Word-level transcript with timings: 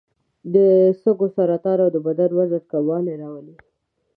د 0.53 0.55
سږو 1.01 1.27
سرطان 1.35 1.77
او 1.83 1.89
د 1.95 1.97
بدن 2.07 2.29
وزن 2.37 2.63
کموالی 2.71 3.13
راولي. 3.21 3.55